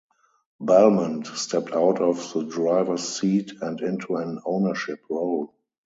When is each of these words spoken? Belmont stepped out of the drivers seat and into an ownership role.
Belmont 0.59 1.27
stepped 1.27 1.73
out 1.73 1.99
of 2.01 2.33
the 2.33 2.43
drivers 2.45 3.07
seat 3.19 3.51
and 3.61 3.79
into 3.81 4.15
an 4.15 4.41
ownership 4.47 4.97
role. 5.11 5.53